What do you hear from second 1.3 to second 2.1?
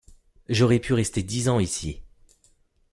ans ici...